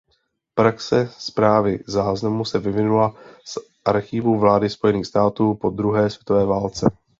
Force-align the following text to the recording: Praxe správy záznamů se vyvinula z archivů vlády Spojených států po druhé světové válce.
Praxe 0.55 1.09
správy 1.19 1.83
záznamů 1.87 2.45
se 2.45 2.59
vyvinula 2.59 3.15
z 3.45 3.53
archivů 3.85 4.39
vlády 4.39 4.69
Spojených 4.69 5.05
států 5.05 5.55
po 5.55 5.69
druhé 5.69 6.09
světové 6.09 6.45
válce. 6.45 6.91